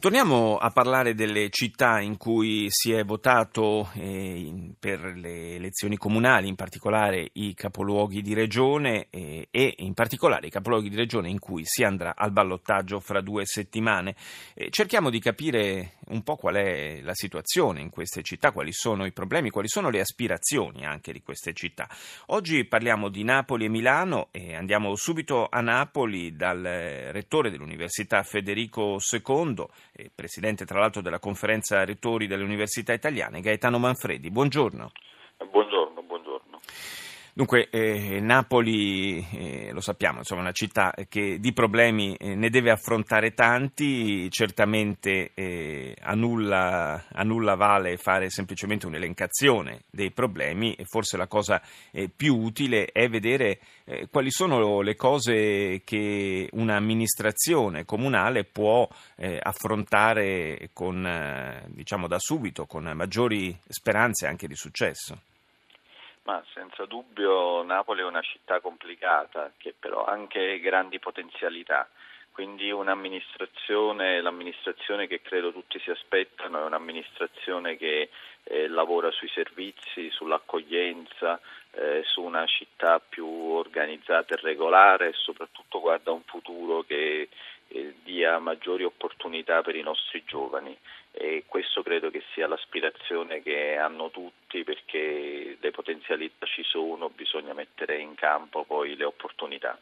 Torniamo 0.00 0.56
a 0.56 0.70
parlare 0.70 1.12
delle 1.12 1.50
città 1.50 2.00
in 2.00 2.16
cui 2.16 2.68
si 2.70 2.90
è 2.90 3.04
votato 3.04 3.90
eh, 3.96 4.72
per 4.78 5.12
le 5.14 5.56
elezioni 5.56 5.98
comunali, 5.98 6.48
in 6.48 6.54
particolare 6.54 7.28
i 7.34 7.52
capoluoghi 7.52 8.22
di 8.22 8.32
regione 8.32 9.08
eh, 9.10 9.48
e 9.50 9.74
in 9.76 9.92
particolare 9.92 10.46
i 10.46 10.50
capoluoghi 10.50 10.88
di 10.88 10.96
regione 10.96 11.28
in 11.28 11.38
cui 11.38 11.64
si 11.66 11.84
andrà 11.84 12.14
al 12.16 12.32
ballottaggio 12.32 12.98
fra 12.98 13.20
due 13.20 13.44
settimane. 13.44 14.16
Eh, 14.54 14.70
cerchiamo 14.70 15.10
di 15.10 15.20
capire 15.20 15.96
un 16.06 16.22
po' 16.22 16.36
qual 16.36 16.54
è 16.54 17.02
la 17.02 17.14
situazione 17.14 17.82
in 17.82 17.90
queste 17.90 18.22
città, 18.22 18.52
quali 18.52 18.72
sono 18.72 19.04
i 19.04 19.12
problemi, 19.12 19.50
quali 19.50 19.68
sono 19.68 19.90
le 19.90 20.00
aspirazioni 20.00 20.86
anche 20.86 21.12
di 21.12 21.20
queste 21.20 21.52
città. 21.52 21.86
Oggi 22.28 22.64
parliamo 22.64 23.10
di 23.10 23.22
Napoli 23.22 23.66
e 23.66 23.68
Milano 23.68 24.28
e 24.30 24.56
andiamo 24.56 24.96
subito 24.96 25.46
a 25.50 25.60
Napoli 25.60 26.34
dal 26.34 26.62
rettore 26.62 27.50
dell'Università 27.50 28.22
Federico 28.22 28.98
II 28.98 29.66
presidente 30.14 30.64
tra 30.64 30.78
l'altro 30.78 31.00
della 31.00 31.18
conferenza 31.18 31.84
rettori 31.84 32.26
delle 32.26 32.44
università 32.44 32.92
italiane, 32.92 33.40
Gaetano 33.40 33.78
Manfredi. 33.78 34.30
Buongiorno. 34.30 34.90
Buongiorno, 35.50 36.02
buongiorno. 36.02 36.60
Dunque, 37.32 37.68
eh, 37.70 38.18
Napoli, 38.20 39.24
eh, 39.32 39.70
lo 39.72 39.80
sappiamo, 39.80 40.18
insomma, 40.18 40.40
è 40.40 40.44
una 40.44 40.52
città 40.52 40.92
che 41.08 41.38
di 41.38 41.52
problemi 41.52 42.16
eh, 42.16 42.34
ne 42.34 42.50
deve 42.50 42.72
affrontare 42.72 43.34
tanti, 43.34 44.28
certamente 44.30 45.30
eh, 45.34 45.94
a 46.00 46.14
nulla, 46.14 47.04
a, 47.08 47.22
nulla, 47.22 47.54
vale 47.54 47.96
fare 47.98 48.30
semplicemente 48.30 48.86
un'elencazione 48.86 49.82
dei 49.90 50.10
problemi 50.10 50.74
e 50.74 50.84
forse 50.84 51.16
la 51.16 51.28
cosa 51.28 51.62
eh, 51.92 52.08
più 52.08 52.36
utile 52.36 52.86
è 52.86 53.08
vedere 53.08 53.60
eh, 53.84 54.08
quali 54.10 54.30
sono 54.32 54.80
le 54.80 54.96
cose 54.96 55.82
che 55.84 56.48
un'amministrazione 56.52 57.84
comunale 57.84 58.44
può 58.44 58.88
affrontare 59.42 60.70
con, 60.72 61.62
diciamo, 61.68 62.08
da 62.08 62.18
subito, 62.18 62.66
con 62.66 62.90
maggiori 62.94 63.56
speranze 63.68 64.26
anche 64.26 64.48
di 64.48 64.54
successo. 64.56 65.20
Ma 66.30 66.44
senza 66.54 66.84
dubbio 66.84 67.64
Napoli 67.64 68.02
è 68.02 68.04
una 68.04 68.20
città 68.20 68.60
complicata 68.60 69.50
che 69.56 69.74
però 69.76 70.04
ha 70.04 70.12
anche 70.12 70.60
grandi 70.60 71.00
potenzialità. 71.00 71.88
Quindi 72.30 72.70
un'amministrazione, 72.70 74.20
l'amministrazione 74.20 75.08
che 75.08 75.22
credo 75.22 75.50
tutti 75.50 75.80
si 75.80 75.90
aspettano 75.90 76.60
è 76.60 76.64
un'amministrazione 76.66 77.76
che 77.76 78.10
eh, 78.44 78.68
lavora 78.68 79.10
sui 79.10 79.28
servizi, 79.30 80.08
sull'accoglienza, 80.10 81.40
eh, 81.72 82.02
su 82.04 82.22
una 82.22 82.46
città 82.46 83.00
più 83.00 83.26
organizzata 83.26 84.34
e 84.34 84.40
regolare 84.40 85.08
e 85.08 85.14
soprattutto 85.14 85.80
guarda 85.80 86.12
un 86.12 86.22
futuro 86.22 86.84
che 86.84 87.28
eh, 87.66 87.94
dia 88.04 88.38
maggiori 88.38 88.84
opportunità 88.84 89.62
per 89.62 89.74
i 89.74 89.82
nostri 89.82 90.22
giovani 90.24 90.78
e 91.20 91.44
questo 91.46 91.82
credo 91.82 92.10
che 92.10 92.22
sia 92.32 92.48
l'aspirazione 92.48 93.42
che 93.42 93.76
hanno 93.76 94.10
tutti 94.10 94.64
perché 94.64 95.58
le 95.60 95.70
potenzialità 95.70 96.46
ci 96.46 96.62
sono, 96.62 97.10
bisogna 97.10 97.52
mettere 97.52 98.00
in 98.00 98.14
campo 98.14 98.64
poi 98.64 98.96
le 98.96 99.04
opportunità. 99.04 99.78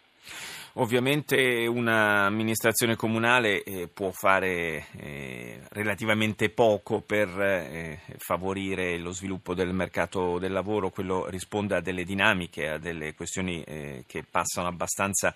Ovviamente 0.74 1.66
un'amministrazione 1.66 2.96
comunale 2.96 3.62
eh, 3.62 3.88
può 3.88 4.10
fare 4.10 4.86
eh, 4.98 5.60
relativamente 5.70 6.50
poco 6.50 7.00
per 7.00 7.28
eh, 7.28 8.00
favorire 8.18 8.98
lo 8.98 9.12
sviluppo 9.12 9.54
del 9.54 9.72
mercato 9.72 10.38
del 10.38 10.52
lavoro, 10.52 10.90
quello 10.90 11.26
risponde 11.28 11.76
a 11.76 11.80
delle 11.80 12.02
dinamiche, 12.02 12.68
a 12.68 12.78
delle 12.78 13.14
questioni 13.14 13.64
che 14.06 14.24
passano 14.28 14.68
abbastanza 14.68 15.34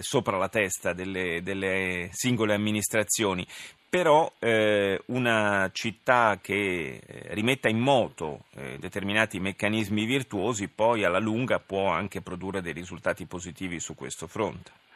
sopra 0.00 0.36
la 0.36 0.48
testa 0.48 0.92
delle 0.92 2.08
singole 2.12 2.54
amministrazioni 2.54 3.46
però 3.88 4.30
eh, 4.38 5.00
una 5.06 5.70
città 5.72 6.38
che 6.42 7.00
eh, 7.04 7.34
rimetta 7.34 7.68
in 7.68 7.78
moto 7.78 8.44
eh, 8.54 8.76
determinati 8.78 9.40
meccanismi 9.40 10.04
virtuosi 10.04 10.68
poi 10.68 11.04
alla 11.04 11.18
lunga 11.18 11.58
può 11.58 11.88
anche 11.88 12.20
produrre 12.20 12.60
dei 12.60 12.72
risultati 12.72 13.24
positivi 13.26 13.80
su 13.80 13.94
questo 13.94 14.26
fronte. 14.26 14.86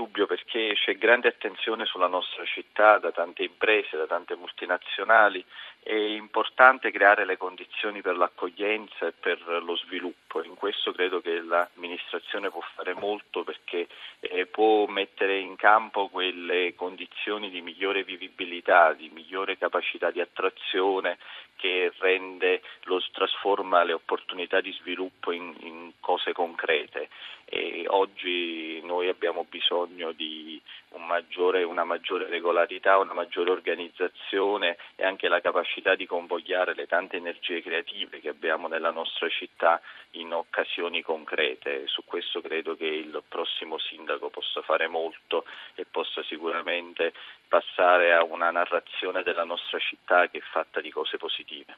Indubbio 0.00 0.24
perché 0.24 0.72
c'è 0.82 0.96
grande 0.96 1.28
attenzione 1.28 1.84
sulla 1.84 2.06
nostra 2.06 2.42
città 2.46 2.96
da 2.96 3.12
tante 3.12 3.42
imprese, 3.42 3.98
da 3.98 4.06
tante 4.06 4.34
multinazionali. 4.34 5.44
È 5.82 5.92
importante 5.92 6.90
creare 6.90 7.26
le 7.26 7.36
condizioni 7.36 8.00
per 8.00 8.16
l'accoglienza 8.16 9.08
e 9.08 9.12
per 9.12 9.42
lo 9.62 9.76
sviluppo. 9.76 10.42
In 10.42 10.54
questo 10.54 10.92
credo 10.92 11.20
che 11.20 11.42
l'amministrazione 11.42 12.48
può 12.48 12.62
fare 12.74 12.94
molto 12.94 13.44
perché 13.44 13.88
eh, 14.20 14.46
può 14.46 14.86
mettere 14.86 15.38
in 15.38 15.56
campo 15.56 16.08
quelle 16.08 16.74
condizioni 16.74 17.50
di 17.50 17.60
migliore 17.60 18.02
vivibilità, 18.02 18.94
di 18.94 19.10
migliore 19.12 19.58
capacità 19.58 20.10
di 20.10 20.22
attrazione 20.22 21.18
che 21.56 21.92
rende, 21.98 22.62
lo 22.84 23.02
trasforma 23.12 23.82
le 23.82 23.92
opportunità 23.92 24.62
di 24.62 24.72
sviluppo 24.72 25.30
in, 25.30 25.54
in 25.60 25.92
cose 26.00 26.32
concrete. 26.32 27.10
E 27.52 27.84
oggi 27.88 28.80
noi 28.84 29.08
abbiamo 29.08 29.44
bisogno 29.48 30.12
di 30.12 30.62
un 30.90 31.04
maggiore, 31.04 31.64
una 31.64 31.82
maggiore 31.82 32.28
regolarità, 32.28 32.96
una 32.98 33.12
maggiore 33.12 33.50
organizzazione 33.50 34.76
e 34.94 35.04
anche 35.04 35.26
la 35.26 35.40
capacità 35.40 35.96
di 35.96 36.06
convogliare 36.06 36.74
le 36.74 36.86
tante 36.86 37.16
energie 37.16 37.60
creative 37.60 38.20
che 38.20 38.28
abbiamo 38.28 38.68
nella 38.68 38.92
nostra 38.92 39.28
città 39.28 39.80
in 40.12 40.32
occasioni 40.32 41.02
concrete. 41.02 41.88
Su 41.88 42.04
questo 42.04 42.40
credo 42.40 42.76
che 42.76 42.86
il 42.86 43.20
prossimo 43.28 43.78
sindaco 43.78 44.30
possa 44.30 44.62
fare 44.62 44.86
molto 44.86 45.44
e 45.74 45.84
possa 45.90 46.22
sicuramente 46.22 47.12
passare 47.48 48.14
a 48.14 48.22
una 48.22 48.52
narrazione 48.52 49.24
della 49.24 49.44
nostra 49.44 49.80
città 49.80 50.28
che 50.28 50.38
è 50.38 50.42
fatta 50.52 50.80
di 50.80 50.92
cose 50.92 51.16
positive. 51.16 51.76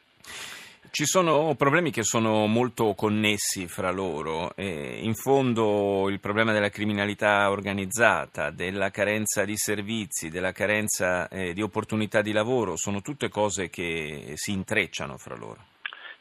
Ci 0.90 1.06
sono 1.06 1.54
problemi 1.54 1.90
che 1.90 2.02
sono 2.02 2.46
molto 2.46 2.94
connessi 2.94 3.66
fra 3.66 3.90
loro. 3.90 4.54
Eh, 4.56 5.00
in 5.02 5.14
fondo 5.14 6.08
il 6.10 6.20
problema 6.20 6.52
della 6.52 6.68
criminalità 6.68 7.50
organizzata, 7.50 8.50
della 8.50 8.90
carenza 8.90 9.44
di 9.44 9.56
servizi, 9.56 10.28
della 10.28 10.52
carenza 10.52 11.28
eh, 11.28 11.54
di 11.54 11.62
opportunità 11.62 12.20
di 12.20 12.32
lavoro, 12.32 12.76
sono 12.76 13.00
tutte 13.00 13.28
cose 13.28 13.70
che 13.70 14.32
si 14.34 14.52
intrecciano 14.52 15.16
fra 15.16 15.36
loro. 15.36 15.64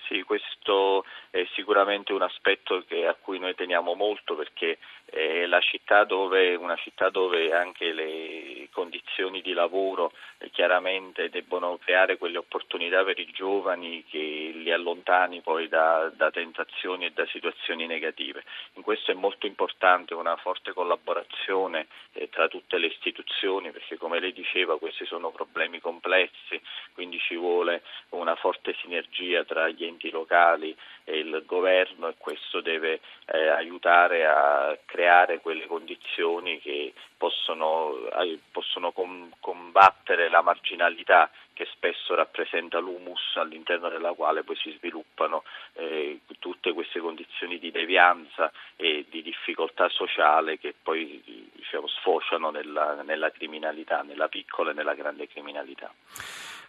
Sì, 0.08 0.22
questo 0.24 0.48
è 1.30 1.48
sicuramente 1.54 2.12
un 2.14 2.22
aspetto 2.22 2.84
che, 2.88 3.08
a 3.08 3.16
cui 3.16 3.40
noi 3.40 3.56
teniamo 3.56 3.94
molto 3.94 4.36
perché 4.36 4.78
è 5.06 5.46
la 5.46 5.60
città 5.60 6.04
dove, 6.04 6.56
una 6.56 6.76
città 6.78 7.10
dove 7.10 7.54
anche 7.54 7.92
le 7.92 8.68
condizioni 8.72 9.42
di 9.42 9.54
lavoro 9.54 10.14
eh, 10.38 10.50
chiaramente 10.52 11.30
debbono 11.30 11.78
creare 11.84 12.18
quelle 12.18 12.38
opportunità 12.38 13.04
per 13.04 13.20
i 13.20 13.30
giovani 13.32 14.06
che 14.10 14.52
li 14.54 14.72
allontani 14.72 15.42
poi 15.42 15.68
da, 15.68 16.10
da 16.16 16.32
tentazioni 16.32 17.06
e 17.06 17.12
da 17.12 17.26
situazioni 17.28 17.88
negative. 17.88 18.44
In 18.74 18.84
questo 18.84 19.12
è 19.12 19.14
molto 19.14 19.48
importante 19.48 20.14
una 20.14 20.38
forte 20.38 20.72
collaborazione 20.72 21.88
eh, 22.14 22.30
tra 22.30 22.48
tutte 22.48 22.78
le 22.78 22.88
istituzioni 22.88 23.72
perché 23.72 23.98
come 23.98 24.20
lei 24.20 24.32
diceva 24.34 24.80
questi 24.80 25.06
sono 25.06 25.32
problemi 25.32 25.80
complessi, 25.80 26.62
quindi 26.94 27.20
ci 27.20 27.36
vuole 27.36 27.84
una 28.10 28.36
forte 28.36 28.76
sinergia 28.82 29.44
tra 29.44 29.68
gli 29.70 29.84
enti 29.84 30.10
locali 30.10 30.61
money 30.62 30.76
e 31.12 31.20
il 31.20 31.44
governo 31.46 32.08
e 32.08 32.16
questo 32.18 32.62
deve 32.62 33.02
eh, 33.26 33.48
aiutare 33.50 34.26
a 34.26 34.78
creare 34.86 35.40
quelle 35.42 35.68
condizioni 35.68 36.60
che 36.62 36.94
possono, 37.18 38.10
eh, 38.22 38.40
possono 38.50 38.92
com- 38.92 39.30
combattere 39.42 40.30
la 40.30 40.42
marginalità 40.42 41.30
che 41.54 41.68
spesso 41.74 42.16
rappresenta 42.16 42.80
l'humus 42.80 43.36
all'interno 43.36 43.90
della 43.90 44.14
quale 44.14 44.44
poi 44.44 44.56
si 44.56 44.74
sviluppano 44.78 45.44
eh, 45.74 46.22
tutte 46.40 46.72
queste 46.72 47.00
condizioni 47.00 47.60
di 47.60 47.72
devianza 47.72 48.52
e 48.78 49.06
di 49.10 49.22
difficoltà 49.22 49.90
sociale 49.90 50.58
che 50.58 50.74
poi 50.82 51.50
diciamo, 51.54 51.88
sfociano 51.88 52.52
nella, 52.52 53.02
nella 53.04 53.32
criminalità, 53.32 54.02
nella 54.02 54.30
piccola 54.30 54.72
e 54.72 54.74
nella 54.74 54.96
grande 54.96 55.28
criminalità. 55.28 55.94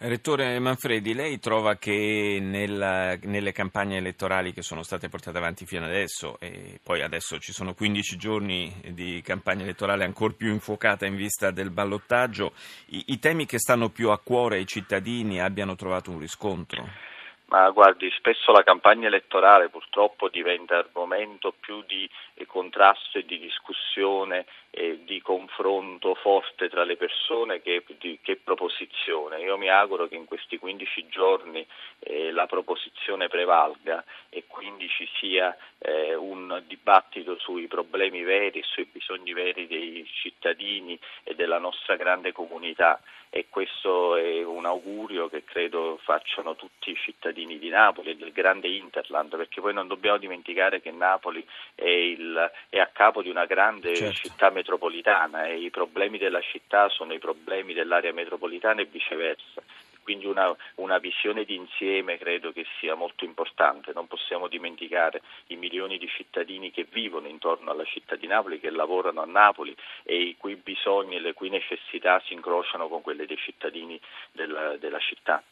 Rettore 0.04 0.58
Manfredi, 0.58 1.14
lei 1.14 1.38
trova 1.38 1.76
che 1.76 2.38
nella, 2.40 3.16
nelle 3.22 3.52
campagne 3.52 3.98
elettorali 3.98 4.31
che 4.52 4.62
sono 4.62 4.82
state 4.82 5.08
portate 5.08 5.36
avanti 5.36 5.66
fino 5.66 5.84
adesso, 5.84 6.38
e 6.40 6.80
poi 6.82 7.02
adesso 7.02 7.38
ci 7.38 7.52
sono 7.52 7.74
15 7.74 8.16
giorni 8.16 8.74
di 8.92 9.20
campagna 9.22 9.62
elettorale 9.62 10.04
ancora 10.04 10.32
più 10.32 10.50
infuocata 10.50 11.04
in 11.04 11.16
vista 11.16 11.50
del 11.50 11.70
ballottaggio, 11.70 12.52
i, 12.86 13.04
i 13.08 13.18
temi 13.18 13.44
che 13.44 13.58
stanno 13.58 13.90
più 13.90 14.10
a 14.10 14.18
cuore 14.18 14.56
ai 14.56 14.66
cittadini 14.66 15.40
abbiano 15.40 15.74
trovato 15.74 16.10
un 16.10 16.18
riscontro? 16.18 17.10
ma 17.52 17.68
guardi, 17.68 18.10
spesso 18.16 18.50
la 18.50 18.62
campagna 18.62 19.08
elettorale 19.08 19.68
purtroppo 19.68 20.30
diventa 20.30 20.78
argomento 20.78 21.52
più 21.60 21.82
di 21.86 22.08
contrasto 22.46 23.18
e 23.18 23.24
di 23.24 23.38
discussione 23.38 24.46
e 24.70 25.00
di 25.04 25.20
confronto 25.20 26.14
forte 26.14 26.68
tra 26.68 26.84
le 26.84 26.96
persone 26.96 27.60
che, 27.60 27.84
di, 27.98 28.18
che 28.22 28.36
proposizione. 28.36 29.40
Io 29.40 29.58
mi 29.58 29.68
auguro 29.68 30.08
che 30.08 30.14
in 30.14 30.24
questi 30.24 30.58
15 30.58 31.08
giorni 31.08 31.66
eh, 31.98 32.30
la 32.32 32.46
proposizione 32.46 33.28
prevalga 33.28 34.02
e 34.30 34.44
quindi 34.46 34.88
ci 34.88 35.08
sia 35.18 35.56
eh, 35.78 36.14
un 36.14 36.62
dibattito 36.66 37.38
sui 37.38 37.66
problemi 37.66 38.22
veri 38.22 38.60
e 38.60 38.64
sui 38.64 38.88
bisogni 38.90 39.32
veri 39.32 39.66
dei 39.66 40.08
cittadini 40.10 40.98
e 41.22 41.34
della 41.34 41.58
nostra 41.58 41.96
grande 41.96 42.32
comunità 42.32 43.00
e 43.34 43.46
questo 43.48 44.16
è 44.16 44.44
un 44.44 44.66
augurio 44.66 45.30
che 45.30 45.42
credo 45.42 45.98
facciano 46.02 46.54
tutti 46.54 46.90
i 46.90 46.96
cittadini 46.96 47.58
di 47.58 47.70
Napoli 47.70 48.10
e 48.10 48.16
del 48.16 48.30
grande 48.30 48.68
Interland, 48.68 49.34
perché 49.34 49.62
poi 49.62 49.72
non 49.72 49.86
dobbiamo 49.86 50.18
dimenticare 50.18 50.82
che 50.82 50.90
Napoli 50.90 51.42
è, 51.74 51.88
il, 51.88 52.31
è 52.68 52.78
a 52.78 52.90
capo 52.92 53.22
di 53.22 53.30
una 53.30 53.46
grande 53.46 53.94
certo. 53.94 54.28
città 54.28 54.50
metropolitana 54.50 55.46
e 55.46 55.58
i 55.58 55.70
problemi 55.70 56.18
della 56.18 56.40
città 56.40 56.88
sono 56.88 57.12
i 57.12 57.18
problemi 57.18 57.74
dell'area 57.74 58.12
metropolitana 58.12 58.80
e 58.80 58.86
viceversa 58.86 59.62
quindi 60.02 60.26
una, 60.26 60.54
una 60.76 60.98
visione 60.98 61.44
d'insieme 61.44 62.18
credo 62.18 62.52
che 62.52 62.66
sia 62.78 62.94
molto 62.94 63.24
importante. 63.24 63.92
Non 63.94 64.06
possiamo 64.06 64.48
dimenticare 64.48 65.22
i 65.48 65.56
milioni 65.56 65.98
di 65.98 66.08
cittadini 66.08 66.70
che 66.70 66.86
vivono 66.90 67.28
intorno 67.28 67.70
alla 67.70 67.84
città 67.84 68.16
di 68.16 68.26
Napoli, 68.26 68.60
che 68.60 68.70
lavorano 68.70 69.22
a 69.22 69.26
Napoli 69.26 69.74
e 70.02 70.20
i 70.20 70.36
cui 70.36 70.56
bisogni 70.56 71.16
e 71.16 71.20
le 71.20 71.32
cui 71.32 71.48
necessità 71.48 72.20
si 72.26 72.32
incrociano 72.32 72.88
con 72.88 73.00
quelle 73.00 73.26
dei 73.26 73.38
cittadini 73.38 73.98
della, 74.32 74.76
della 74.76 74.98
città. 74.98 75.42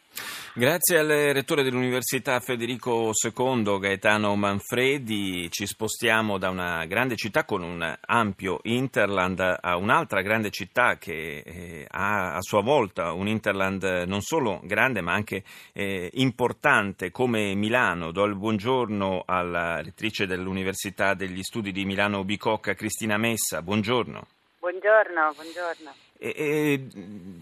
Grazie 0.52 0.98
al 0.98 1.06
rettore 1.06 1.62
dell'Università 1.62 2.40
Federico 2.40 3.12
II, 3.12 3.78
Gaetano 3.78 4.34
Manfredi, 4.34 5.48
ci 5.48 5.64
spostiamo 5.64 6.38
da 6.38 6.48
una 6.48 6.84
grande 6.86 7.14
città 7.14 7.44
con 7.44 7.62
un 7.62 7.96
ampio 8.00 8.58
Interland 8.64 9.38
a 9.60 9.76
un'altra 9.76 10.22
grande 10.22 10.50
città 10.50 10.98
che 10.98 11.44
eh, 11.46 11.86
ha 11.88 12.34
a 12.34 12.40
sua 12.40 12.62
volta 12.62 13.12
un 13.12 13.28
Interland 13.28 13.84
non 14.08 14.22
solo 14.22 14.60
grande 14.64 15.00
ma 15.00 15.12
anche 15.12 15.44
eh, 15.72 16.10
importante 16.14 17.12
come 17.12 17.54
Milano. 17.54 18.10
Do 18.10 18.24
il 18.24 18.34
buongiorno 18.34 19.22
alla 19.26 19.80
rettrice 19.80 20.26
dell'Università 20.26 21.14
degli 21.14 21.44
Studi 21.44 21.70
di 21.70 21.84
Milano 21.84 22.24
Bicocca, 22.24 22.74
Cristina 22.74 23.16
Messa. 23.18 23.62
Buongiorno. 23.62 24.26
Buongiorno, 24.58 25.32
buongiorno. 25.32 26.09
E, 26.22 26.34
e, 26.36 26.86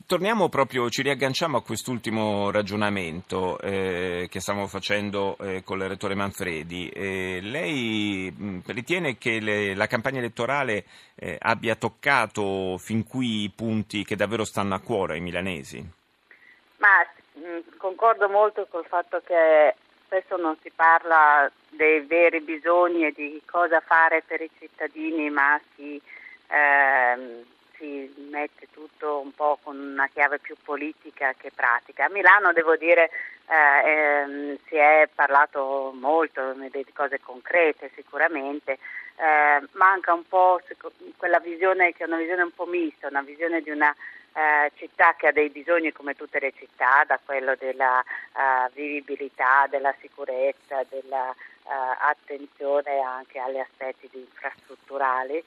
torniamo 0.06 0.48
proprio, 0.48 0.88
ci 0.88 1.02
riagganciamo 1.02 1.56
a 1.56 1.62
quest'ultimo 1.64 2.52
ragionamento 2.52 3.58
eh, 3.58 4.28
che 4.30 4.38
stiamo 4.38 4.68
facendo 4.68 5.36
eh, 5.40 5.64
con 5.64 5.80
il 5.80 5.88
rettore 5.88 6.14
Manfredi. 6.14 6.88
Eh, 6.88 7.40
lei 7.42 8.32
mh, 8.32 8.60
ritiene 8.66 9.18
che 9.18 9.40
le, 9.40 9.74
la 9.74 9.88
campagna 9.88 10.18
elettorale 10.18 10.84
eh, 11.16 11.36
abbia 11.40 11.74
toccato 11.74 12.78
fin 12.78 13.04
qui 13.04 13.42
i 13.42 13.52
punti 13.52 14.04
che 14.04 14.14
davvero 14.14 14.44
stanno 14.44 14.76
a 14.76 14.80
cuore 14.80 15.14
ai 15.14 15.22
milanesi? 15.22 15.84
Ma 16.76 17.04
mh, 17.32 17.78
concordo 17.78 18.28
molto 18.28 18.68
col 18.70 18.86
fatto 18.86 19.20
che 19.26 19.74
spesso 20.04 20.36
non 20.36 20.56
si 20.62 20.70
parla 20.70 21.50
dei 21.68 22.06
veri 22.06 22.40
bisogni 22.42 23.06
e 23.06 23.12
di 23.12 23.42
cosa 23.44 23.80
fare 23.80 24.22
per 24.24 24.40
i 24.40 24.50
cittadini, 24.56 25.30
ma 25.30 25.60
si 25.74 26.00
ehm, 26.46 27.44
si 27.78 28.12
mette 28.30 28.68
tutto 28.70 29.20
un 29.20 29.34
po' 29.34 29.58
con 29.62 29.78
una 29.78 30.08
chiave 30.08 30.38
più 30.38 30.56
politica 30.62 31.34
che 31.36 31.50
pratica. 31.54 32.06
A 32.06 32.10
Milano 32.10 32.52
devo 32.52 32.76
dire 32.76 33.10
eh, 33.46 33.88
ehm, 33.88 34.58
si 34.66 34.76
è 34.76 35.08
parlato 35.14 35.94
molto 35.98 36.52
di 36.52 36.86
cose 36.92 37.20
concrete 37.20 37.90
sicuramente, 37.94 38.78
eh, 39.16 39.62
manca 39.72 40.12
un 40.12 40.26
po' 40.26 40.60
quella 41.16 41.38
visione 41.38 41.92
che 41.92 42.04
è 42.04 42.06
una 42.06 42.18
visione 42.18 42.42
un 42.42 42.54
po' 42.54 42.66
mista, 42.66 43.08
una 43.08 43.22
visione 43.22 43.62
di 43.62 43.70
una 43.70 43.94
eh, 44.34 44.70
città 44.76 45.14
che 45.16 45.28
ha 45.28 45.32
dei 45.32 45.48
bisogni 45.48 45.90
come 45.92 46.14
tutte 46.14 46.38
le 46.38 46.52
città, 46.56 47.04
da 47.06 47.18
quello 47.24 47.54
della 47.56 47.98
uh, 47.98 48.70
vivibilità, 48.72 49.66
della 49.68 49.92
sicurezza, 50.00 50.84
dell'attenzione 50.88 52.98
uh, 52.98 53.02
anche 53.02 53.40
agli 53.40 53.58
aspetti 53.58 54.08
infrastrutturali. 54.12 55.42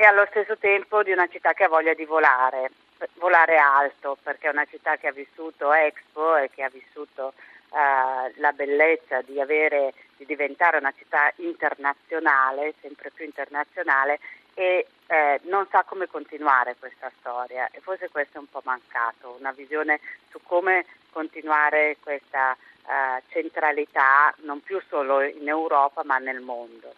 E 0.00 0.04
allo 0.04 0.26
stesso 0.30 0.56
tempo 0.56 1.02
di 1.02 1.10
una 1.10 1.26
città 1.26 1.54
che 1.54 1.64
ha 1.64 1.68
voglia 1.68 1.92
di 1.92 2.04
volare, 2.04 2.70
volare 3.14 3.56
alto, 3.56 4.16
perché 4.22 4.46
è 4.46 4.52
una 4.52 4.64
città 4.64 4.96
che 4.96 5.08
ha 5.08 5.12
vissuto 5.12 5.72
Expo 5.72 6.36
e 6.36 6.50
che 6.54 6.62
ha 6.62 6.68
vissuto 6.68 7.32
eh, 7.72 8.32
la 8.36 8.52
bellezza 8.52 9.22
di, 9.22 9.40
avere, 9.40 9.92
di 10.16 10.24
diventare 10.24 10.76
una 10.76 10.94
città 10.96 11.32
internazionale, 11.38 12.74
sempre 12.80 13.10
più 13.10 13.24
internazionale, 13.24 14.20
e 14.54 14.86
eh, 15.08 15.40
non 15.46 15.66
sa 15.68 15.82
come 15.82 16.06
continuare 16.06 16.76
questa 16.78 17.10
storia 17.18 17.68
e 17.72 17.80
forse 17.80 18.08
questo 18.08 18.36
è 18.36 18.40
un 18.40 18.48
po' 18.48 18.62
mancato, 18.62 19.34
una 19.36 19.50
visione 19.50 19.98
su 20.30 20.38
come 20.44 20.86
continuare 21.10 21.96
questa 22.00 22.52
eh, 22.52 23.22
centralità 23.30 24.32
non 24.42 24.60
più 24.60 24.80
solo 24.88 25.22
in 25.22 25.48
Europa 25.48 26.04
ma 26.04 26.18
nel 26.18 26.40
mondo. 26.40 26.94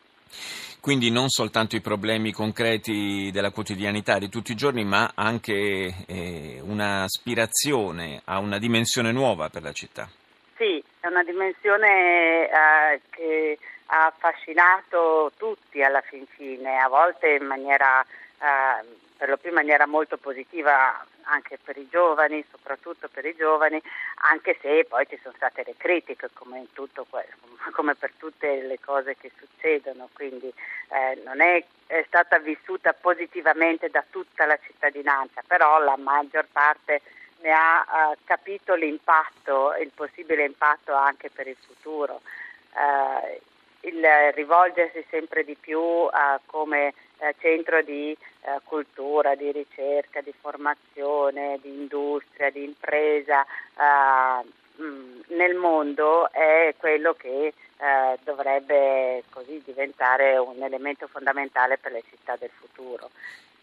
Quindi 0.80 1.10
non 1.10 1.28
soltanto 1.28 1.76
i 1.76 1.80
problemi 1.80 2.32
concreti 2.32 3.30
della 3.32 3.50
quotidianità 3.50 4.18
di 4.18 4.30
tutti 4.30 4.52
i 4.52 4.56
giorni, 4.56 4.84
ma 4.84 5.12
anche 5.14 5.94
eh, 6.06 6.60
un'aspirazione 6.64 8.22
a 8.24 8.38
una 8.38 8.58
dimensione 8.58 9.12
nuova 9.12 9.50
per 9.50 9.62
la 9.62 9.72
città. 9.72 10.08
Sì, 10.56 10.82
è 11.00 11.06
una 11.06 11.22
dimensione 11.22 12.48
eh, 12.48 13.00
che 13.10 13.58
ha 13.92 14.06
affascinato 14.06 15.32
tutti 15.36 15.82
alla 15.82 16.00
fin 16.00 16.26
fine, 16.26 16.78
a 16.78 16.88
volte 16.88 17.30
in 17.30 17.46
maniera 17.46 18.02
eh, 18.02 18.84
per 19.20 19.28
lo 19.28 19.36
più 19.36 19.50
in 19.50 19.56
maniera 19.56 19.86
molto 19.86 20.16
positiva 20.16 21.04
anche 21.24 21.58
per 21.62 21.76
i 21.76 21.86
giovani, 21.90 22.42
soprattutto 22.50 23.08
per 23.08 23.26
i 23.26 23.36
giovani, 23.36 23.80
anche 24.30 24.56
se 24.62 24.86
poi 24.88 25.06
ci 25.06 25.18
sono 25.22 25.34
state 25.36 25.62
le 25.66 25.74
critiche 25.76 26.30
come, 26.32 26.68
tutto, 26.72 27.06
come 27.72 27.94
per 27.96 28.12
tutte 28.16 28.62
le 28.62 28.80
cose 28.80 29.16
che 29.16 29.30
succedono, 29.38 30.08
quindi 30.14 30.50
eh, 30.88 31.20
non 31.22 31.42
è, 31.42 31.62
è, 31.86 32.02
stata 32.06 32.38
vissuta 32.38 32.94
positivamente 32.94 33.90
da 33.90 34.02
tutta 34.08 34.46
la 34.46 34.58
cittadinanza, 34.64 35.42
però 35.46 35.78
la 35.80 35.98
maggior 35.98 36.46
parte 36.50 37.02
ne 37.42 37.50
ha 37.50 37.82
eh, 37.82 38.16
capito 38.24 38.74
l'impatto, 38.74 39.74
il 39.74 39.90
possibile 39.94 40.46
impatto 40.46 40.94
anche 40.94 41.28
per 41.28 41.46
il 41.46 41.56
futuro. 41.60 42.22
Eh, 43.80 43.88
il 43.88 44.32
rivolgersi 44.34 45.04
sempre 45.10 45.44
di 45.44 45.56
più 45.58 45.80
a 46.10 46.40
come 46.46 46.94
eh, 47.18 47.34
centro 47.40 47.82
di 47.82 48.12
eh, 48.12 48.60
cultura, 48.64 49.34
di 49.34 49.50
ricerca, 49.52 50.20
di 50.20 50.32
formazione, 50.38 51.58
di 51.62 51.68
industria, 51.68 52.50
di 52.50 52.64
impresa 52.64 53.44
eh, 53.44 54.46
mm, 54.82 55.20
nel 55.28 55.54
mondo 55.54 56.30
è 56.30 56.74
quello 56.78 57.14
che 57.14 57.52
eh, 57.78 58.18
dovrebbe 58.22 59.24
così 59.30 59.62
diventare 59.64 60.36
un 60.36 60.62
elemento 60.62 61.06
fondamentale 61.06 61.78
per 61.78 61.92
le 61.92 62.02
città 62.08 62.36
del 62.36 62.50
futuro. 62.50 63.10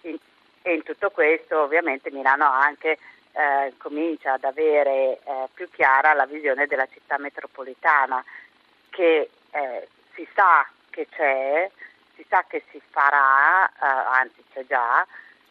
In, 0.02 0.18
e 0.62 0.74
in 0.74 0.84
tutto 0.84 1.10
questo 1.12 1.62
ovviamente 1.62 2.12
Milano 2.12 2.46
anche 2.46 2.98
eh, 3.32 3.74
comincia 3.78 4.34
ad 4.34 4.44
avere 4.44 5.20
eh, 5.24 5.48
più 5.54 5.70
chiara 5.70 6.14
la 6.14 6.26
visione 6.26 6.66
della 6.68 6.88
città 6.88 7.18
metropolitana 7.18 8.24
che 8.90 9.30
si 10.18 10.28
sa 10.34 10.68
che 10.90 11.08
c'è, 11.12 11.70
si 12.16 12.26
sa 12.28 12.44
che 12.48 12.64
si 12.72 12.82
farà, 12.90 13.68
eh, 13.68 14.20
anzi 14.20 14.44
c'è 14.52 14.66
già, 14.66 15.06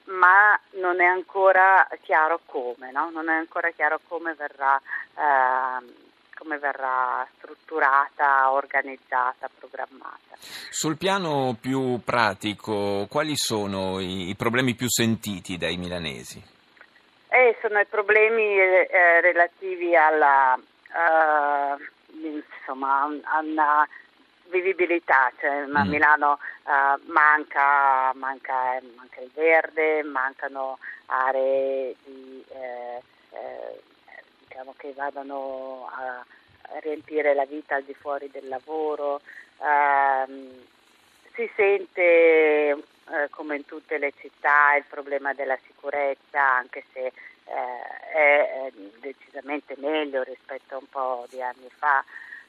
ma 0.07 0.59
non 0.73 1.01
è 1.01 1.05
ancora 1.05 1.87
chiaro 2.03 2.41
come, 2.45 2.91
no? 2.91 3.11
non 3.11 3.29
è 3.29 3.35
ancora 3.35 3.71
chiaro 3.71 4.01
come 4.09 4.35
verrà, 4.35 4.77
eh, 4.77 5.95
come 6.37 6.59
verrà 6.59 7.27
strutturata, 7.37 8.51
organizzata, 8.51 9.49
programmata. 9.57 10.35
Sul 10.39 10.97
piano 10.97 11.57
più 11.61 12.01
pratico, 12.05 13.07
quali 13.09 13.37
sono 13.37 14.01
i, 14.01 14.35
problemi 14.37 14.75
più 14.75 14.89
sentiti 14.89 15.57
dai 15.57 15.77
milanesi? 15.77 16.43
Eh, 17.29 17.57
sono 17.61 17.79
i 17.79 17.87
problemi 17.87 18.59
eh, 18.59 19.21
relativi 19.21 19.95
alla, 19.95 20.55
uh, 20.57 21.79
insomma, 22.25 23.03
a 23.03 23.41
una 23.41 23.87
vivibilità, 24.51 25.33
cioè, 25.39 25.51
a 25.51 25.85
mm. 25.85 25.89
Milano 25.89 26.39
uh, 26.65 27.01
manca, 27.11 28.13
manca, 28.15 28.81
manca, 28.97 29.21
il 29.21 29.31
verde, 29.35 30.03
mancano 30.03 30.79
aree 31.07 31.95
di, 32.05 32.45
eh, 32.49 33.03
eh, 33.31 33.81
diciamo 34.41 34.75
che 34.77 34.93
vadano 34.95 35.89
a, 35.91 36.25
riempire 36.81 37.35
la 37.35 37.47
vita 37.47 37.77
al 37.77 37.85
di 37.85 37.95
fuori 37.95 38.29
del 38.31 38.49
lavoro. 38.49 39.21
Uh, 39.59 40.65
si 41.35 41.49
sente 41.55 42.73
eh, 42.73 43.29
come 43.31 43.57
in 43.57 43.65
tutte 43.67 43.99
le 43.99 44.13
città 44.19 44.75
il 44.75 44.85
problema 44.89 45.33
della 45.33 45.59
sicurezza, 45.67 46.43
anche 46.43 46.85
se 46.93 47.07
eh, 47.07 47.13
è 48.13 48.73
decisamente 48.99 49.77
meglio 49.79 50.23
rispetto 50.25 50.75
a 50.75 50.79
un 50.79 50.89
po' 50.89 51.27
di 51.31 51.41
anni 51.41 51.69
fa. 51.77 52.05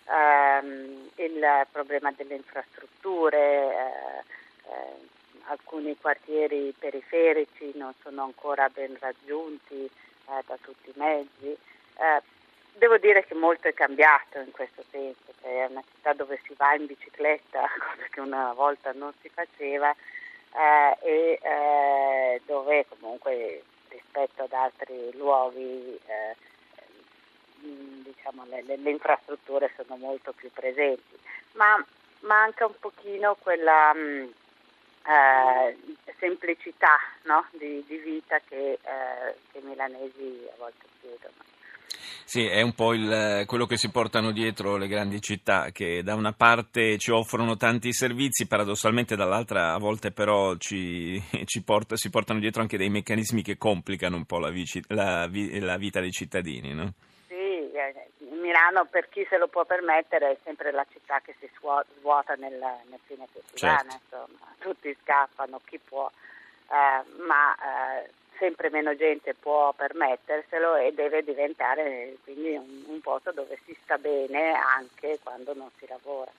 Um, 0.09 1.09
il 1.15 1.67
problema 1.69 2.11
delle 2.15 2.35
infrastrutture, 2.35 3.37
eh, 3.37 4.23
eh, 4.69 5.07
alcuni 5.47 5.97
quartieri 5.99 6.73
periferici 6.77 7.73
non 7.75 7.93
sono 8.01 8.23
ancora 8.23 8.69
ben 8.69 8.95
raggiunti 8.99 9.83
eh, 9.83 10.43
da 10.45 10.57
tutti 10.61 10.89
i 10.89 10.93
mezzi. 10.95 11.47
Eh, 11.49 12.21
devo 12.77 12.97
dire 12.97 13.25
che 13.25 13.33
molto 13.33 13.67
è 13.67 13.73
cambiato 13.73 14.39
in 14.39 14.51
questo 14.51 14.83
senso, 14.91 15.33
cioè 15.41 15.63
è 15.63 15.67
una 15.69 15.83
città 15.93 16.13
dove 16.13 16.39
si 16.45 16.53
va 16.55 16.73
in 16.75 16.85
bicicletta, 16.85 17.67
cosa 17.77 18.07
che 18.09 18.19
una 18.21 18.53
volta 18.53 18.93
non 18.93 19.11
si 19.21 19.29
faceva, 19.29 19.91
eh, 19.91 20.97
e 21.01 21.39
eh, 21.41 22.41
dove 22.45 22.85
comunque 22.87 23.63
rispetto 23.89 24.43
ad 24.43 24.53
altri 24.53 25.11
luoghi 25.13 25.99
eh, 26.05 26.35
diciamo, 27.61 28.45
le, 28.45 28.63
le, 28.63 28.77
le, 28.77 28.89
infrastrutture 28.89 29.71
sono 29.75 29.97
molto 29.97 30.33
più 30.33 30.49
presenti, 30.51 31.17
ma 31.53 31.83
manca 32.21 32.65
un 32.65 32.75
pochino 32.79 33.35
quella 33.35 33.93
mh, 33.93 34.33
eh, 35.07 35.77
semplicità 36.19 36.97
no? 37.23 37.45
di, 37.51 37.83
di, 37.87 37.97
vita 37.97 38.39
che, 38.47 38.73
eh, 38.73 39.35
che 39.51 39.59
i 39.59 39.61
milanesi 39.61 40.47
a 40.51 40.55
volte 40.57 40.85
chiedono. 40.99 41.45
Sì, 42.29 42.45
è 42.45 42.61
un 42.61 42.73
po' 42.73 42.93
il, 42.93 43.43
quello 43.45 43.65
che 43.65 43.77
si 43.77 43.89
portano 43.89 44.33
dietro 44.33 44.75
le 44.75 44.89
grandi 44.89 45.21
città, 45.21 45.71
che 45.71 46.03
da 46.03 46.13
una 46.13 46.33
parte 46.33 46.97
ci 46.97 47.09
offrono 47.11 47.55
tanti 47.55 47.93
servizi, 47.93 48.47
paradossalmente 48.47 49.15
dall'altra 49.15 49.73
a 49.73 49.77
volte 49.77 50.11
però 50.11 50.57
ci, 50.57 51.23
ci 51.45 51.63
porta, 51.63 51.95
si 51.95 52.09
portano 52.09 52.41
dietro 52.41 52.61
anche 52.61 52.77
dei 52.77 52.89
meccanismi 52.89 53.41
che 53.41 53.57
complicano 53.57 54.17
un 54.17 54.25
po' 54.25 54.39
la, 54.39 54.51
la, 54.87 55.29
la 55.31 55.77
vita 55.77 56.01
dei 56.01 56.11
cittadini. 56.11 56.73
No? 56.73 56.93
Milano 58.47 58.85
per 58.85 59.09
chi 59.09 59.25
se 59.29 59.37
lo 59.37 59.47
può 59.47 59.65
permettere 59.65 60.31
è 60.31 60.37
sempre 60.45 60.71
la 60.71 60.85
città 60.89 61.19
che 61.19 61.35
si 61.37 61.49
svuota 61.99 62.35
nel, 62.35 62.53
nel 62.53 62.99
fine 63.05 63.27
settimana, 63.33 63.91
certo. 63.91 64.29
tutti 64.59 64.95
scappano, 65.03 65.59
chi 65.65 65.77
può, 65.77 66.09
eh, 66.69 67.03
ma 67.25 67.53
eh, 67.55 68.09
sempre 68.37 68.69
meno 68.69 68.95
gente 68.95 69.33
può 69.33 69.73
permetterselo 69.73 70.77
e 70.77 70.93
deve 70.93 71.25
diventare 71.25 72.15
quindi 72.23 72.55
un, 72.55 72.83
un 72.87 73.01
posto 73.01 73.33
dove 73.33 73.59
si 73.65 73.77
sta 73.83 73.97
bene 73.97 74.53
anche 74.53 75.19
quando 75.21 75.53
non 75.53 75.69
si 75.77 75.85
lavora. 75.85 76.31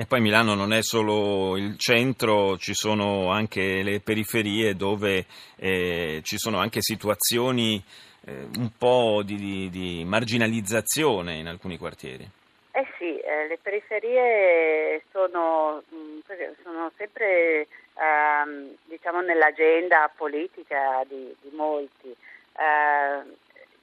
E 0.00 0.06
poi 0.06 0.20
Milano 0.20 0.54
non 0.54 0.72
è 0.72 0.80
solo 0.80 1.56
il 1.56 1.76
centro, 1.76 2.56
ci 2.56 2.72
sono 2.72 3.32
anche 3.32 3.82
le 3.82 3.98
periferie 3.98 4.76
dove 4.76 5.26
eh, 5.56 6.20
ci 6.22 6.38
sono 6.38 6.58
anche 6.58 6.80
situazioni 6.82 7.82
eh, 8.24 8.46
un 8.58 8.70
po' 8.78 9.22
di, 9.24 9.34
di, 9.34 9.68
di, 9.68 10.04
marginalizzazione 10.04 11.34
in 11.34 11.48
alcuni 11.48 11.78
quartieri. 11.78 12.30
Eh 12.70 12.86
sì, 12.96 13.18
eh, 13.18 13.48
le 13.48 13.58
periferie 13.60 15.02
sono, 15.10 15.82
mm, 15.92 16.20
sono 16.62 16.92
sempre 16.96 17.66
ehm, 17.94 18.76
diciamo 18.84 19.20
nell'agenda 19.20 20.08
politica 20.14 21.02
di, 21.08 21.34
di 21.40 21.50
molti, 21.56 22.14
eh, 22.56 23.22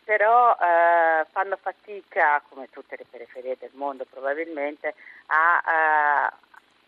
però 0.06 0.56
eh, 0.56 1.26
fanno 1.32 1.58
fatica, 1.58 2.42
come 2.48 2.70
tutte 2.70 2.96
le 2.96 3.06
periferie 3.10 3.58
del 3.60 3.72
mondo 3.74 4.06
probabilmente, 4.08 4.94
a, 5.26 5.62
a, 5.66 6.34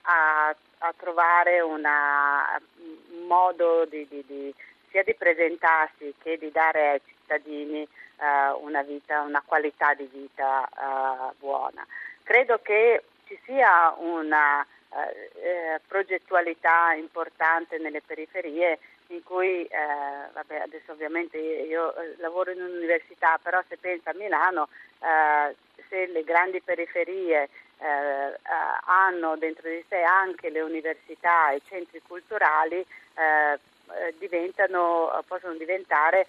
a, 0.04 0.56
a 0.78 0.94
trovare 0.96 1.60
una, 1.62 2.62
un 2.78 3.26
modo 3.26 3.86
di, 3.86 4.08
di, 4.08 4.24
di, 4.26 4.54
sia 4.92 5.04
di 5.04 5.16
presentarsi 5.16 6.14
che 6.22 6.38
di 6.38 6.52
dare 6.52 6.90
ai 6.92 7.02
cittadini 7.06 7.82
eh, 7.82 8.50
una, 8.62 8.84
vita, 8.84 9.22
una 9.22 9.42
qualità 9.44 9.96
di 9.96 10.08
vita 10.12 10.66
eh, 10.68 11.34
buona. 11.40 11.86
Credo 12.22 12.60
che 12.62 13.04
ci 13.26 13.38
sia 13.46 13.94
una 13.98 14.62
eh, 14.62 15.32
eh, 15.42 15.82
progettualità 15.88 16.94
importante 16.94 17.80
nelle 17.80 18.02
periferie 18.02 18.78
in 19.08 19.24
cui, 19.24 19.66
eh, 19.66 20.30
vabbè, 20.34 20.60
adesso 20.60 20.92
ovviamente 20.92 21.38
io 21.38 21.96
eh, 21.96 22.16
lavoro 22.18 22.52
in 22.52 22.62
un'università, 22.62 23.40
però 23.42 23.62
se 23.68 23.78
pensa 23.78 24.12
a 24.12 24.16
Milano, 24.16 24.68
eh, 25.00 25.56
se 25.90 26.08
le 26.08 26.24
grandi 26.24 26.62
periferie 26.62 27.50
eh, 27.80 28.40
hanno 28.86 29.38
dentro 29.38 29.70
di 29.70 29.84
sé 29.88 30.02
anche 30.02 30.50
le 30.50 30.62
università 30.62 31.52
e 31.52 31.58
i 31.58 31.62
centri 31.68 32.02
culturali, 32.06 32.86
diventano, 34.20 35.24
possono 35.26 35.56
diventare 35.56 36.28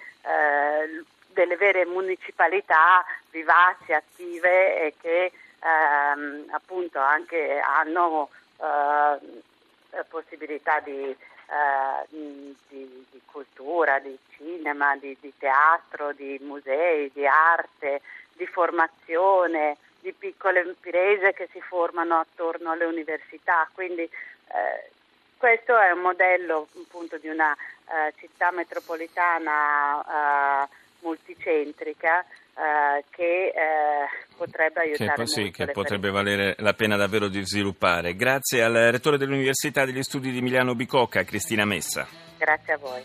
delle 1.26 1.56
vere 1.56 1.84
municipalità 1.84 3.04
vivaci, 3.30 3.92
attive 3.92 4.86
e 4.86 4.94
che 5.00 5.32
ehm, 5.60 6.46
appunto 6.50 6.98
anche 6.98 7.58
hanno 7.58 8.30
eh, 8.58 10.04
possibilità 10.08 10.80
di, 10.80 11.14
eh, 11.48 12.06
di, 12.10 12.54
di, 12.68 13.20
cultura, 13.24 13.98
di 13.98 14.16
cinema, 14.36 14.96
di, 14.96 15.16
di, 15.20 15.32
teatro, 15.38 16.12
di 16.12 16.38
musei, 16.42 17.10
di 17.12 17.26
arte, 17.26 18.00
di 18.34 18.46
formazione, 18.46 19.76
di 20.00 20.12
piccole 20.12 20.62
imprese 20.62 21.32
che 21.32 21.48
si 21.52 21.60
formano 21.60 22.18
attorno 22.18 22.70
alle 22.70 22.84
università. 22.84 23.68
Quindi 23.72 24.02
eh, 24.02 24.90
questo 25.36 25.78
è 25.78 25.90
un 25.90 26.00
modello 26.00 26.68
appunto 26.82 27.18
di 27.18 27.28
una 27.28 27.54
eh, 27.54 28.12
città 28.18 28.50
metropolitana 28.50 30.64
eh, 30.64 30.68
multicentrica 31.00 32.24
eh, 32.58 33.04
che 33.10 33.52
eh, 33.54 34.08
potrebbe 34.36 34.80
aiutare 34.80 35.14
che, 35.14 35.26
sì, 35.28 35.50
che 35.50 35.66
potrebbe 35.66 36.10
valere 36.10 36.56
la 36.58 36.74
pena 36.74 36.96
davvero 36.96 37.28
di 37.28 37.44
sviluppare. 37.44 38.16
Grazie 38.16 38.64
al 38.64 38.72
rettore 38.72 39.16
dell'Università 39.16 39.84
degli 39.84 40.02
Studi 40.02 40.32
di 40.32 40.42
Milano 40.42 40.74
Bicocca, 40.74 41.22
Cristina 41.22 41.64
Messa. 41.64 42.06
Grazie 42.36 42.72
a 42.72 42.78
voi. 42.78 43.02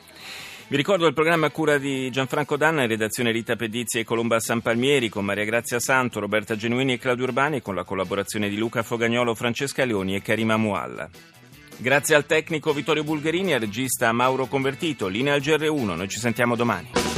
Vi 0.67 0.75
ricordo 0.75 1.05
il 1.05 1.13
programma 1.13 1.47
a 1.47 1.51
cura 1.51 1.77
di 1.77 2.09
Gianfranco 2.09 2.57
Danna 2.57 2.81
in 2.81 2.87
redazione 2.87 3.31
Rita 3.31 3.55
Pedizzi 3.55 3.99
e 3.99 4.03
Colomba 4.03 4.39
San 4.39 4.61
Palmieri 4.61 5.09
con 5.09 5.23
Maria 5.23 5.45
Grazia 5.45 5.79
Santo, 5.79 6.19
Roberta 6.19 6.55
Genuini 6.55 6.93
e 6.93 6.97
Claudio 6.97 7.25
Urbani 7.25 7.61
con 7.61 7.75
la 7.75 7.83
collaborazione 7.83 8.49
di 8.49 8.57
Luca 8.57 8.81
Fogagnolo, 8.81 9.35
Francesca 9.35 9.85
Leoni 9.85 10.15
e 10.15 10.21
Karima 10.23 10.57
Mualla. 10.57 11.07
Grazie 11.77 12.15
al 12.15 12.25
tecnico 12.25 12.73
Vittorio 12.73 13.03
Bulgherini 13.03 13.51
e 13.51 13.55
al 13.55 13.59
regista 13.59 14.11
Mauro 14.13 14.47
Convertito. 14.47 15.07
Linea 15.07 15.35
al 15.35 15.41
GR1, 15.41 15.95
noi 15.95 16.07
ci 16.07 16.19
sentiamo 16.19 16.55
domani. 16.55 17.12